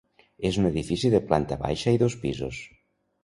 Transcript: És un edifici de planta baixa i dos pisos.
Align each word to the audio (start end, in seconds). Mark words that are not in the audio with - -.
És 0.49 0.55
un 0.61 0.69
edifici 0.69 1.11
de 1.15 1.19
planta 1.31 1.59
baixa 1.65 1.95
i 1.97 2.01
dos 2.05 2.15
pisos. 2.25 2.63